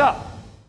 [0.00, 0.14] 的，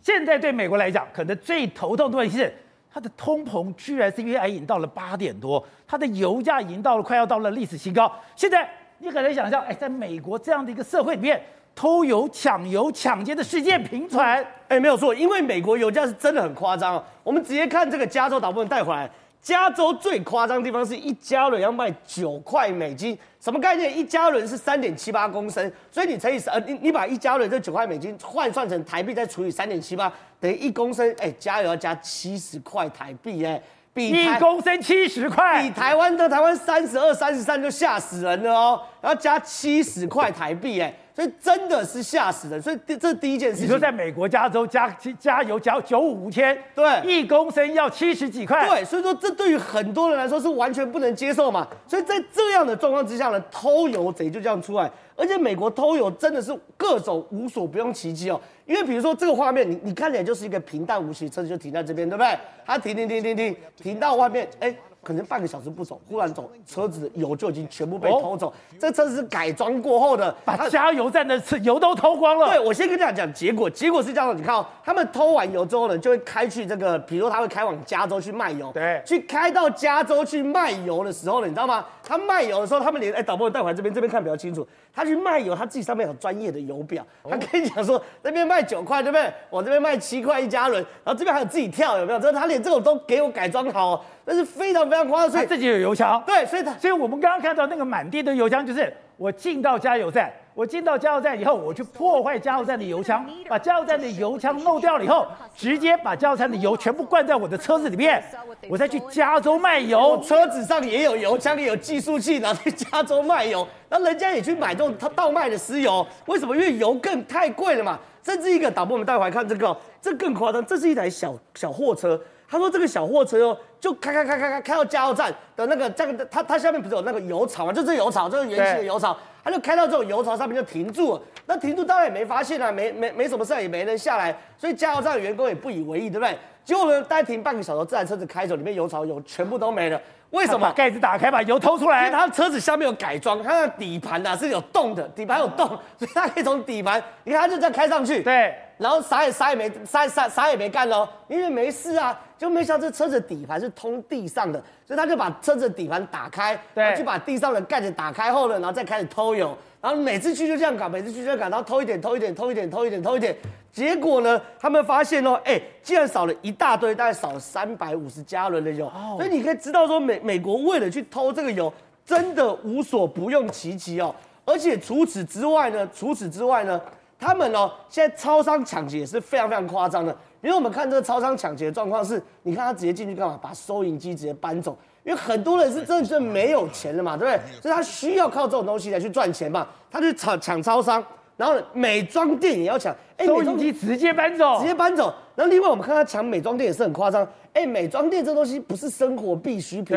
[0.03, 2.53] 现在对美国来讲，可能最头痛的问题是，
[2.93, 8.11] 它的通膨居然 CPI 已经到了八点多，它的油价已经到了快要到了历史新高。
[8.35, 11.41] 现在你可能想象，哎，在美国这样的一个社会里面，
[11.73, 14.45] 偷油、抢油、抢劫的事件频传。
[14.67, 17.01] 哎，没有错，因为美国油价是真的很夸张。
[17.23, 19.09] 我们直接看这个加州导播带回来。
[19.41, 23.97] 加州最夸张的地方是一加仑要卖九块美金，什么概念？
[23.97, 33.59] 一加仑是三点七八公升，所以你乘以呃，你你把一加仑这九块美金换算成台币，再除以三点七八，等于一公升，哎，加油要加七十块台币，哎，
[33.93, 40.93] 比一公升七十块，比台湾的台湾三十二、三十三就吓死人了哦，然后加七十块台币，哎。
[41.21, 43.65] 所以真的是吓死人，所以这是第一件事情。
[43.65, 44.89] 你说在美国加州加
[45.19, 51.67] 加油加九五千，对，一公升要七十几块，对，所以说这对于很多人来说是完全不能接受嘛。
[51.85, 58.41] 所以在这样的状况之下呢，偷油贼就这样出来，而且美国偷油真的是各种无所不用其极哦。
[58.65, 62.35] 因为比如说这个画面，你你看起来就是一个平淡无奇，车子就停在这边，对不对？
[62.65, 64.75] 它停停停停停停到外面，哎。
[65.03, 68.49] 可能半个小时不走，忽然走，车子的油就已经全部被偷走。
[68.49, 72.49] 哦、这车子是改装过后的，把加油站的车油都偷光了。
[72.49, 78.71] 对，我先跟大家讲结果，结果是这样的，你看哦，他们偷完油之后呢，就会开去这个，比如说他会开往加州去卖油。
[78.73, 81.83] 对，去开到加州去卖油的时候呢，你知道吗？
[82.03, 84.67] 他卖油的时候，他们连哎，导播带回来这边，这边看比较清楚。
[84.93, 89.31] 他去卖油，他自己上面有专业的油表，他跟你讲说，那边卖九块，对不对？
[89.49, 92.19] 我这边卖七块一加仑，然后这边还有自己跳，有没有？
[92.19, 95.29] 这他连这种都给我改装好，那是非常非常夸张。
[95.31, 100.31] 所以自己有油枪，对，所以他，所以我们刚刚看到那个满地的油枪，就是我进到加油站。
[100.53, 108.21] 我进到加油站以后，我去破坏加油站的油枪，把加油站的油枪漏掉了以后，直接把加油站的油全部灌在我的车子里面，
[108.69, 110.21] 我再去加州卖油。
[110.21, 113.65] 车子上也有油枪，也有计数器，拿去加州卖油。
[113.87, 116.53] 那人家也去买这种他倒卖的石油，为什么？
[116.53, 117.97] 因为油更太贵了嘛。
[118.21, 122.21] 甚至一个导播，我们带回来看这个，这更夸张，这是一台小小货车。
[122.51, 127.71] 他说这个小货车哦，就开开开开开开到加油站的那个这个，它它下面不是有那个油槽嘛？
[127.71, 129.17] 就是油槽，就是圆形的油槽。
[129.43, 136.37] 他就开到这种油槽上面就停住了，那停住当然也没发现啊，没没没什么事，也没人下来，所以加油站的员工也不以为意，对不对？
[136.63, 139.99] 结果呢，大概停半个小时，这台车子开走，里面油槽油全部都没了。
[140.29, 140.59] 为什么？
[140.59, 142.05] 把盖子打开，把油偷出来。
[142.05, 148.21] 因为他车子下面有改装，它的底盘呐是有洞的，底盘有洞，所以他可以从底盘，你看他就这样开上去。
[148.21, 148.53] 对。
[148.81, 163.35] 然后啥也啥也没啥啥啥也没干喽，因为没事啊，就没想到这车子底盘是通地上的，所以他就把车子底盘打开，对，去把地上的盖子打开后呢，然后再开始偷油，然后每次去就这样搞，每次去就这样搞，然后偷一点偷一点偷一点偷一点偷一点，
[163.71, 171.71] 结果呢，他们发现哦，哎，竟然少了一大堆，大概少了三百五十加仑的油，所以你可以知道说美美国为了去偷这个油，
[172.03, 176.81] 真的无所不用其极哦，而且除此之外呢，除此之外呢。
[177.21, 180.11] 他们哦，现在超商抢劫也是非常非常夸张的。
[180.41, 183.39] 因为我们看这个超商抢劫的状况是，你看他直接进去干嘛？
[183.39, 184.75] 把收银机直接搬走。
[185.03, 187.61] 因为很多人是真的是没有钱了嘛，对不对？
[187.61, 189.67] 所以他需要靠这种东西来去赚钱嘛。
[189.91, 191.03] 他去抢抢超商，
[191.37, 195.13] 然后美妆店也要抢，哎，收银机直接搬走，直接搬走。
[195.35, 199.95] 然后另外我们看他抢美妆店也是很夸张，哎，美妆店这东西不是生活必需品，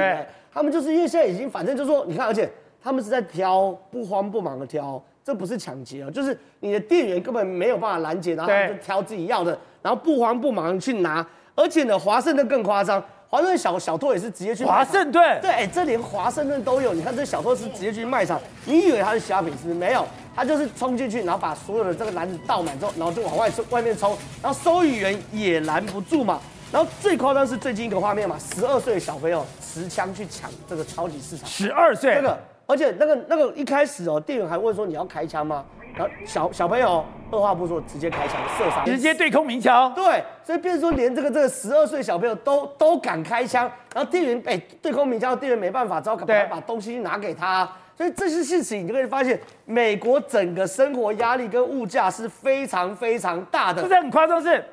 [0.52, 2.50] 他们就是因为现在已经反正就是说，你看，而且
[2.82, 5.02] 他们是在挑，不慌不忙的挑。
[5.24, 11.26] 这不是抢劫哦，就是你的店员根本没有办法拦截，然后就挑自己要的，然后不慌不忙去拿。
[11.54, 16.92] 而且呢，华盛顿更夸张，华盛顿小小偷也是直接去华盛顿，对，哎，这连华盛顿都有。
[16.92, 19.74] 你看这小偷是直接去卖场，你以为他是虾饼是不是？
[19.74, 26.38] 没有，他就是冲进去，然后把所有的这个篮子倒满之后，然后就往外外面冲，然后收银员也拦不住嘛。
[26.70, 32.38] 然后最夸张是最近一个画面嘛，十二岁的小朋友持枪去抢这个超级市场，十二岁，这个。
[32.66, 35.64] 而且那个那个一开始哦，店员还问说，你要开枪吗？
[35.94, 39.92] 然后小小朋友二话不说直接开枪射杀，直接对空鸣枪。
[39.94, 47.68] 对，所以变成说连这个这个十二岁小朋友都都敢开枪，然后店员哎对空鸣枪，店员没办法，只好赶快把东西拿给他。
[47.96, 53.82] 所以这些事情你就可以发现，美国整个生活压力跟物价是非常非常大的。
[53.82, 54.64] 不是很夸张，是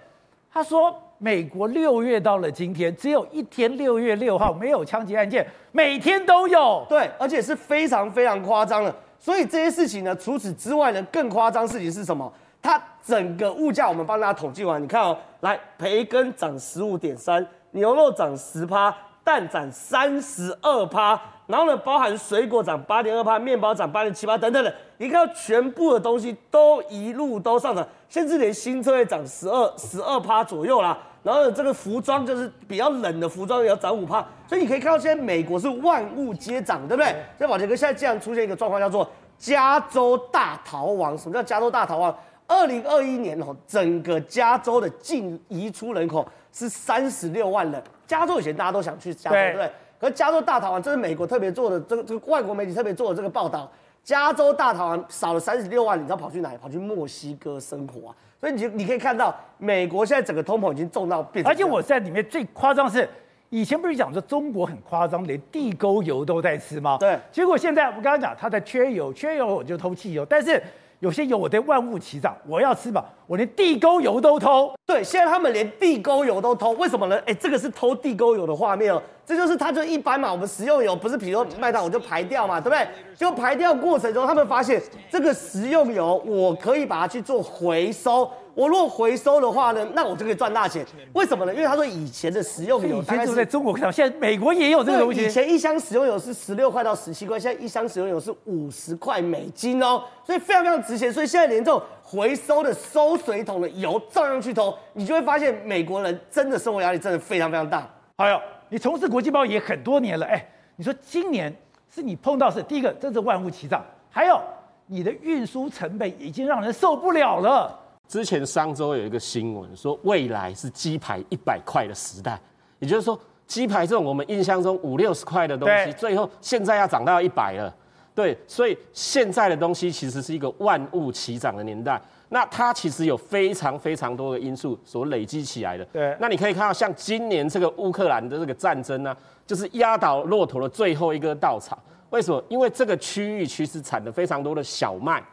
[0.51, 0.95] 他说。
[1.23, 6.83] 美国六月到了今天，只有一天六月六号没有枪击案件，每天都有。
[6.89, 8.91] 对，而且是非常非常夸张的。
[9.19, 12.33] 所以这些事情呢，除此之外呢，更夸张事情是什么？
[12.59, 18.91] 它整个物价我们帮大家统计完，你看哦，来，培根涨十五点三，牛肉涨十趴，
[19.23, 30.97] 蛋涨三十二趴，然后呢，包含水果涨八点二趴，面包涨八点七趴等等的，你看到全部的东西都一路都上涨，甚至连新车也涨十二十二趴左右啦。
[31.23, 37.15] 然后这个服装就是比较冷的服装也要涨五趴，所以你可以看到现在美国是万物皆涨，对不对？
[37.37, 39.07] 所以宝杰哥现在竟然出现一个状况，叫做
[39.37, 41.17] 加州大逃亡。
[41.17, 42.15] 什么叫加州大逃亡？
[42.47, 47.81] 二零二一年哦，整个加州的净移出人口是三十六万人。
[48.07, 49.71] 加州以前大家都想去加州，对，对不对？
[49.99, 53.71] 可是加州大逃亡，这是美国特别做的，这个这个外国媒体特别做的这个报道。
[54.03, 56.57] 加州大逃亡少了三十六万，你知道跑去哪里？
[56.57, 58.15] 跑去墨西哥生活啊！
[58.41, 61.47] 所以你你可以看到，美国现在整个通膨已经重到变。
[61.47, 63.07] 而且我在里面最夸张是，
[63.49, 66.97] 以前不是讲说中国很夸张，连地沟油都在吃吗？
[66.99, 67.17] 对。
[67.31, 70.61] 结果现在我刚刚讲，它在缺油，缺油我就偷汽油，但是。
[71.01, 74.71] 有些油我得万物齐涨，我要吃饱，我连地沟油都偷。
[74.85, 77.19] 对，现在他们连地沟油都偷，为什么呢？
[77.25, 82.87] 哎，这个是偷地沟油的画面哦，这就是它就一般嘛，我们食用油不是，比如说麦当我就排掉嘛，对不对？
[83.17, 88.29] 就排掉过程中，他们发现这个食用油，我可以把它去做回收。
[88.53, 90.85] 我如果回收的话呢，那我就可以赚大钱。
[91.13, 91.53] 为什么呢？
[91.53, 95.25] 因为他说以前的食用油，以前就在中国看到，现在美国也有这个东西。
[95.25, 101.11] 以前一箱食用油是十六块到十七块，现在一箱食用油是五十块美金哦，所以非常非常值钱。
[101.11, 107.87] 所以现在连这种回收的收水桶的油照样去偷，你就会发现美国人真的生活压力真的非常非常大。
[108.17, 108.39] 还有，
[108.69, 110.45] 你从事国际贸易也很多年了，哎，
[110.75, 111.53] 你说今年
[111.93, 114.39] 是你碰到是第一个，真是万物齐涨，还有
[114.87, 117.79] 你的运输成本已经让人受不了了。
[118.11, 122.37] 之前商周有一个新闻说，未来是鸡排一百块的时代，
[122.79, 123.17] 也就是说，
[123.47, 127.73] 鸡排这种我们印象中五六十块的东西，最后现在要涨到一百了。
[128.13, 132.01] 对，所以现在的东西其实是一个万物齐涨的年代。
[132.27, 135.85] 那它其实有非常非常多的因素所累积起来的。
[135.85, 139.15] 对，那你可以看到，像今年这个乌克兰的这个战争呢，
[139.47, 141.81] 就是压倒骆驼的最后一根稻草。
[142.09, 142.43] 为什么？
[142.49, 145.23] 因为这个区域其实产了非常多的小麦。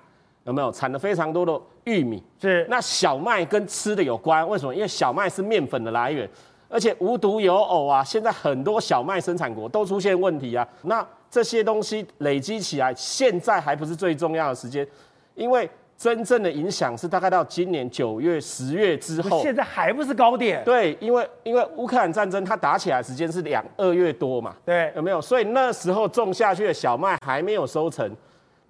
[0.45, 2.23] 有没有产了非常多的玉米？
[2.41, 2.67] 是。
[2.71, 4.75] 那小麦跟吃的有关，为什么？
[4.75, 6.29] 因为小麦是面粉的来源，
[6.69, 10.67] 而且无独有偶啊，现在很多小麦生产国都出现问题啊。
[10.83, 14.87] 那这些东西累积起来，现在还不是最重要的时间，
[15.35, 15.69] 因为
[15.99, 19.43] 真正的影响是大概到今年九月、十月之后。
[19.43, 20.63] 现在还不是高点。
[20.65, 24.55] 对，因为因为乌克兰战争它打起来时间是两二月多嘛。
[24.65, 25.21] 对，有没有？
[25.21, 28.11] 所以那时候种下去的小麦还没有收成。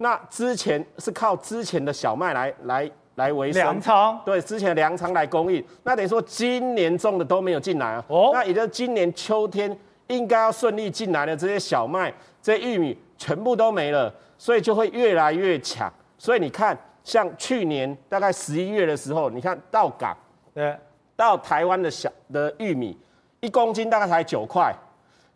[0.01, 5.61] 那之前是靠之前的小麦来来来维生，粮仓对，之前的粮仓来供应。
[5.83, 8.05] 那等于说今年种的都没有进来啊。
[8.07, 15.91] 哦，那也就是今年秋天应该要顺利进来的这些小麦、这些玉米全部都没了，所以就会越来越抢。
[16.17, 20.15] 所以你看，像去年大概十一月的时候，你看到港，
[20.53, 20.73] 对，
[21.17, 22.97] 到台湾的小的玉米
[23.41, 24.73] 一公斤大概才九块，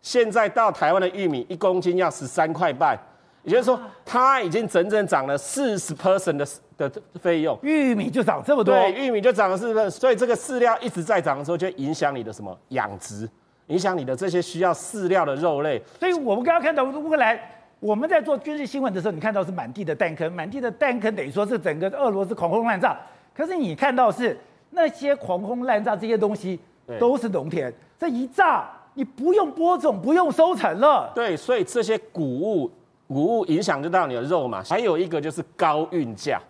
[0.00, 2.98] 现在到台湾的玉米一公斤要十三块半。
[3.44, 13.28] 也就是说，它已经整整涨了四十 percent 的的费用，玉米就涨这么多，对，玉米就涨了四十 percent，所以这个饲料一直在涨的时候，就影响你的什么养殖，
[13.66, 15.80] 影响你的这些需要饲料的肉类。
[16.00, 17.38] 所以我们刚刚看到乌克兰，
[17.80, 22.98] 我们在做军事新闻的时候，你看到是满地的弹坑，满地的弹坑等于说是整个俄罗斯狂轰滥炸。
[23.36, 24.34] 可是你看到是
[24.70, 26.58] 那些狂轰滥炸这些东西
[26.98, 31.12] 都是农田，这一炸你不用播种，不用收成了。
[31.14, 32.70] 对，所以这些谷物。
[33.06, 36.40] 谷物影响就到你的肉嘛，还有一个就是高运价，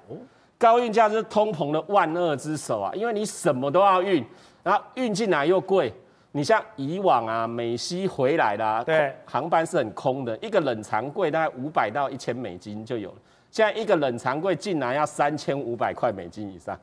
[0.57, 4.25] 高运价就是通膨的万恶之首啊，因为你什么都要运，
[4.63, 5.93] 然后运进来又贵，
[6.33, 13.17] 你像以往啊，美西回来啦啊，对，航班是很空的，一个冷藏柜大概五百到一千美金就有了，
[13.51, 16.79] 现在一个冷藏柜进来要三千五百块美金以上，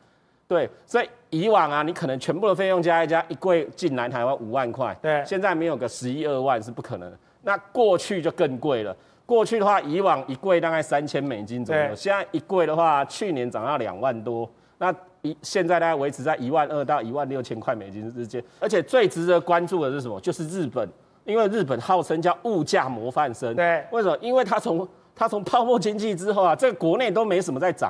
[0.47, 8.95] 对，所以以往啊，你可能全部的费用加一加，一柜进来台湾五万块，对，现在没有个十一二万是不可能的，那过去就更贵了。
[9.31, 18.44] 过去的话，以往一柜大概三千美金左右，现在一柜的话，去年涨到两万多，那一现在大概维持在一万二到一万六千块美金之间。
[18.59, 20.19] 而且最值得关注的是什么？
[20.19, 20.85] 就是日本，
[21.23, 23.56] 因为日本号称叫物价模范生。
[23.56, 24.18] 对，为什么？
[24.19, 24.85] 因为它从
[25.16, 27.90] 它从泡沫经济之后啊，这个国内都没什么在涨，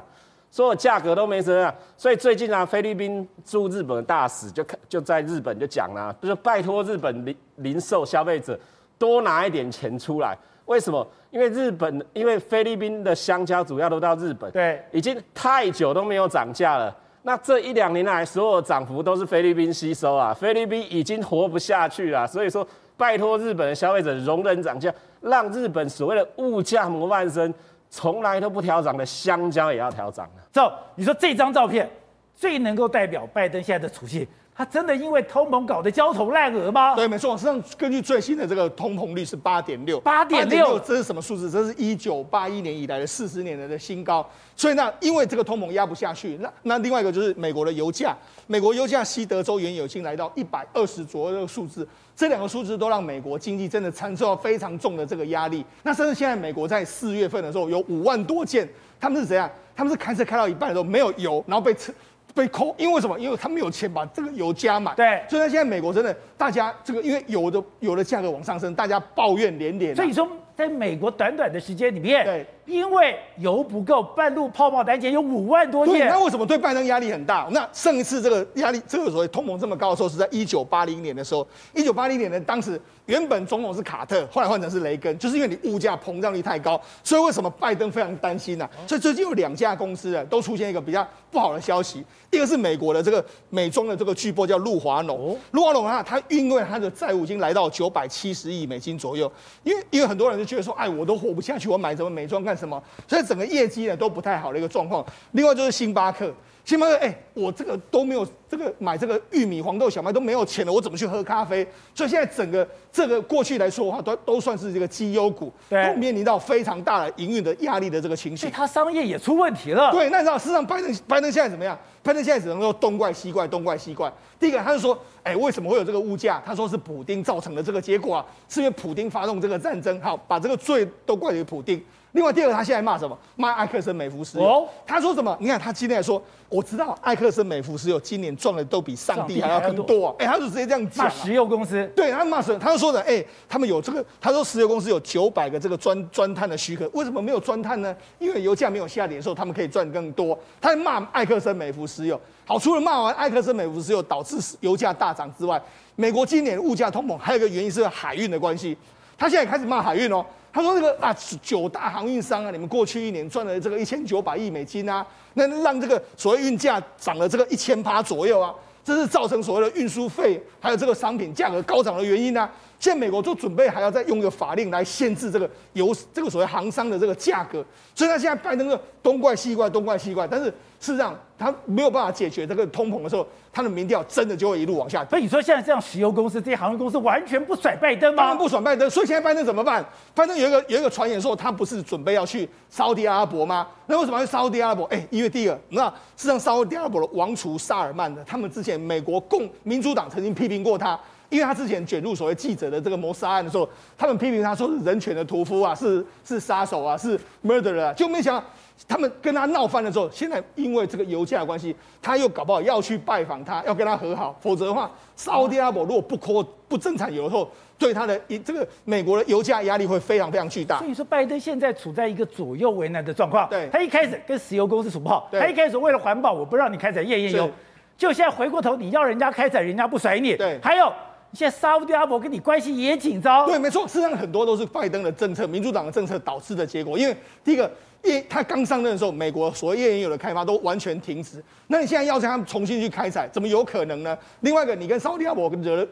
[0.51, 1.73] 所有价格都没什么啊。
[1.97, 8.59] 所以最近啊，菲律宾驻日本的大使就就在日本就讲了，就是拜托日本零零售消费者
[8.99, 10.37] 多拿一点钱出来。
[10.71, 11.05] 为什么？
[11.31, 16.95] 因为日本，因为菲律宾的香蕉主要都到日本，对，已经太久都没有涨价了。
[17.23, 22.25] 那这一两年来，所有涨幅都是菲律宾吸收啊，菲律宾已经活不下去了。
[22.25, 22.65] 所以说，
[22.97, 27.53] 拜托日本的消费者容忍涨价，让日本所谓的物价模范生，
[27.89, 30.43] 从来都不调涨的香蕉也要调涨了。
[30.51, 31.87] 走，你说这张照片
[32.33, 34.25] 最能够代表拜登现在的处境？
[34.61, 36.93] 他真的因为通膨搞得焦头烂额吗？
[36.93, 37.35] 对，没错。
[37.35, 41.49] 实际上，根据最新的这个通膨率是八点六，八点六，这是什么数字？
[41.49, 44.23] 这是一九八一年以来的四十年来的新高。
[44.55, 48.15] 所以呢，因为这个通膨压不下去，那那另外一个就是美国的油价，
[48.45, 55.65] 美国油价西德州原油已经来到一百二十左右的数字，这两个数字都让美国经济真的承受到非常重的这个压力。
[55.81, 58.69] 那甚至现在美国在四月份的时候有五万多件。
[58.99, 59.49] 他们是怎样？
[59.75, 61.91] 他们是开车开到一半的时候没有油，然后被车
[62.33, 63.19] 被扣，因为为什么？
[63.19, 64.95] 因为他没有钱把这个油加满。
[64.95, 69.95] 对，所以呢，现在美国真的，大家这个因为油的油的价格往上升，大家抱怨连连。
[69.95, 75.99] 所以说，在美国短短的时间里面，对，因为油不够，半路泡沫单前有五万多亿。
[75.99, 77.47] 那为什么对拜登压力很大？
[77.51, 81.45] 那上一次这个压力，这个所谓通膨这么高的时候，是在一九八零年的时候。
[81.73, 88.87] 一九八零年的，当时原本总统是卡特，后来换成是雷根，就是因为你物价膨胀率太高，所以为什么拜登非常担心呢、啊？
[88.87, 92.03] 所以最近有两家公司啊，都出现一个比较不好的消息。
[92.29, 99.29] 一个是美国的这个美妆的这个巨波叫露华浓，露华浓啊，它因为它的债务已经来到九百七十亿美金左右，
[99.63, 102.81] 因为因为很多人就觉得说，哎，我都活不下去，我买什么美妆干干什么？
[103.07, 105.05] 所以整个业绩呢都不太好的一个状况。
[105.31, 106.33] 另外就是星巴克。
[106.71, 111.67] 星巴克，哎、欸，我这个都没有，这个买这个玉米、黄豆、小麦都没有钱了，我怎么去喝咖啡？
[111.93, 118.37] 所以现在整个这个过去来说的话，都都算是这个绩优股，对，都面临到非常大的营运的压力的这个情绪。
[118.37, 119.91] 所以它商业也出问题了。
[119.91, 121.77] 对，那你知道，事实上拜登拜登现在怎么样？
[122.01, 124.09] 拜登现在只能够东怪西怪，东怪西怪。
[124.39, 126.41] 第一个，他就说，哎、欸，为什么会有这个物价？
[126.45, 131.83] 他说是普丁造成的这个结果啊，是因为普丁发动这个战争，好，把这个罪都怪给普丁。
[132.13, 133.17] 另外第二个，他现在骂什么？
[133.37, 134.43] 骂艾克森美孚石油。
[134.43, 135.37] 哦，他说什么？
[135.39, 140.15] 你看他今天还说，我知道艾克森美孚石油今年赚的都比上帝还要更多啊！
[140.19, 141.05] 哎、欸，他就直接这样讲。
[141.05, 141.85] 骂石油公司。
[141.95, 142.59] 对，他骂什么？
[142.59, 147.95] 他就说的，哎、欸，他们有这个，他说石油公司有九百个这个钻钻探的许可，为什么没有钻探呢？
[148.19, 150.37] 因为油价没有下跌的时候，他们可以赚更多。
[150.59, 152.19] 他在骂艾克森美孚石油。
[152.45, 155.61] 好，除了骂完艾克森美孚石油导致油价大涨之外，
[155.95, 158.77] 美国今年物价通膨还有一个原因是海运的关系。
[159.17, 160.25] 他现在也开始骂海运哦。
[160.53, 165.05] 他说：“那个啊，九大航运商啊，你们过去一年赚了这个一千九百亿美金啊，
[165.35, 168.53] 那让这个所谓运价涨了这个一千趴左右啊，
[168.83, 172.49] 这是造成所谓的运输费还有这个商品价格高涨的原因啊。
[172.79, 185.05] 现在美国就准备还要再用一个法令来限制这个油这个所谓航商的这个价格，所以他现在拜登的东怪西怪，东怪西怪，但是。”事实上，他没有办法解决这个通膨的时候，他的民调真的就会一路往下。
[185.05, 188.23] 所以你说现在这样，石油公司这些航运公司完全不甩拜登吗？
[188.23, 188.89] 当然不甩拜登。
[188.89, 189.85] 所以现在拜登怎么办？
[190.15, 193.67] 拜登有一个有一个传言说，他不是准备要去沙乌地阿拉伯吗？
[193.85, 194.85] 那为什么要去沙乌地阿拉伯？
[194.85, 208.43] 哎，因为第二个，那事实上沙乌地阿拉伯的王储萨尔曼的，他们之前美国共民主党曾经批评过他，因为他之前卷入所谓记者的这个谋杀案的时候，他们批评他说是人权的屠夫啊，是是杀手啊，是 murderer 啊，就没想到。
[208.87, 220.79] 他们跟他闹翻的时候，现在因为这个油价的关系，他又搞不好要去拜访他，要跟他和好，否则的话，沙乌地阿拉伯如果不扩不增产油后，对他的这个美国的油价压力会非常非常巨大。
[220.79, 223.47] 所以说，拜登现在处在一个左右为难的状况。
[223.49, 227.49] 对，他一开始跟石油公司处不好，他一开始为了环保，我不让你开采页岩油，
[227.97, 230.35] 就现在回过头，你要人家开采，人家不甩你。
[230.35, 230.91] 对，还有
[231.33, 233.45] 现在沙乌地阿伯跟你关系也紧张。
[233.45, 236.97] 对，没错，事实上很多都是拜登的政策、民主党的政策导致的结果。
[236.97, 237.71] 因为第一个。
[238.03, 241.39] 因为他刚上任的时候，美国所谓页岩油的开发都完全停止。
[241.67, 244.17] 那你现在要让他们重新去开采，怎么有可能呢？
[244.39, 245.87] 另外一个，你跟沙乌地阿拉伯惹了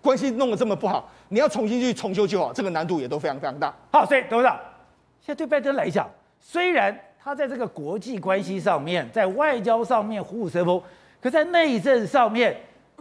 [0.00, 3.70] 关系弄得这么不好，你要重新去重修就好，这个难度也都非常非常大。
[3.90, 4.58] 好，所以董事长，
[5.20, 6.10] 现在对拜登来讲，
[6.40, 10.82] 虽然他在这个国际关系上面，在外交上面虎虎生风，
[11.20, 12.56] 可在内政上面，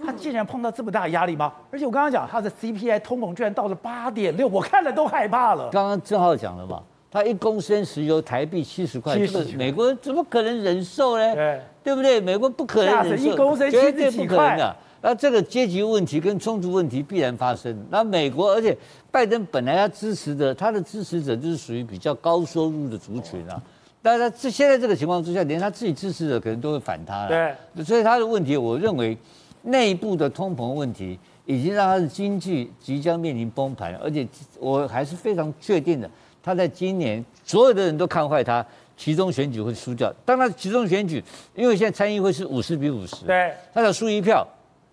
[0.05, 1.53] 他竟然碰到这么大的压力吗？
[1.72, 5.70] 而且我刚刚讲他的 CPI 通膨居然到了八点六，我看了都害怕了。
[5.72, 6.81] 刚刚正好讲了嘛。
[7.13, 11.36] 他一公升石油台币七十块，这个美国人怎么可能忍受呢？
[11.36, 12.22] 对，对不对？
[12.22, 14.75] 美国不可能忍受，一公升绝对不可能的。
[15.01, 17.77] 那这个阶级问题跟冲突问题必然发生。
[17.89, 18.77] 那美国，而且
[19.12, 23.62] 拜登本来他支持的，他的支持者就是属于比较高收入的族群啊。
[24.01, 27.55] 但是他这现在这个情况之下，连他自己支持者可能都会反他了。
[27.75, 29.17] 对，所以他的问题，我认为
[29.63, 34.27] 内部的通膨问题已经让他的经济即将面临崩盘，而且
[34.60, 36.10] 我还是非常确定的。
[36.44, 38.65] 他在今年，所有的人都看坏他，
[38.98, 40.12] 其中选举会输掉。
[40.25, 41.24] 当他其中选举，
[41.56, 44.48] 因为现在参议会是五十比五十，对，他要输一票，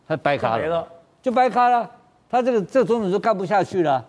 [0.06, 0.86] 他掰卡了，
[1.22, 1.90] 就掰卡了。
[2.30, 4.04] 他这个这个总统就干不下去了。